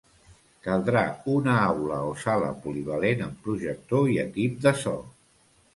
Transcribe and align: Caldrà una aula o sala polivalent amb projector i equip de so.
Caldrà 0.67 1.03
una 1.33 1.53
aula 1.67 1.99
o 2.13 2.15
sala 2.23 2.49
polivalent 2.65 3.25
amb 3.27 3.47
projector 3.51 4.13
i 4.17 4.21
equip 4.29 4.61
de 4.67 4.77
so. 4.85 5.01